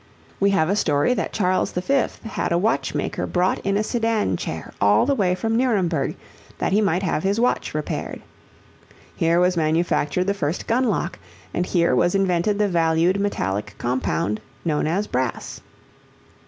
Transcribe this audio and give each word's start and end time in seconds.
We 0.39 0.49
have 0.49 0.67
a 0.67 0.75
story 0.75 1.13
that 1.13 1.31
Charles 1.31 1.73
V. 1.73 2.07
had 2.27 2.51
a 2.51 2.57
watchmaker 2.57 3.27
brought 3.27 3.59
in 3.59 3.77
a 3.77 3.83
sedan 3.83 4.35
chair 4.35 4.73
all 4.81 5.05
the 5.05 5.13
way 5.13 5.35
from 5.35 5.55
Nuremberg 5.55 6.15
that 6.57 6.71
he 6.73 6.81
might 6.81 7.03
have 7.03 7.21
his 7.21 7.39
watch 7.39 7.75
repaired. 7.75 8.19
Here 9.15 9.39
was 9.39 9.55
manufactured 9.55 10.23
the 10.25 10.33
first 10.33 10.65
gun 10.65 10.85
lock, 10.85 11.19
and 11.53 11.67
here 11.67 11.95
was 11.95 12.15
invented 12.15 12.57
the 12.57 12.67
valued 12.67 13.19
metallic 13.19 13.75
compound 13.77 14.41
known 14.65 14.87
as 14.87 15.05
brass. 15.05 15.61